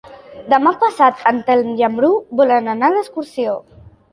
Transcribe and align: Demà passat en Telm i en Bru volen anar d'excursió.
Demà 0.53 0.71
passat 0.83 1.21
en 1.33 1.43
Telm 1.51 1.69
i 1.81 1.85
en 1.89 1.99
Bru 1.99 2.11
volen 2.41 2.73
anar 2.77 2.93
d'excursió. 2.97 3.55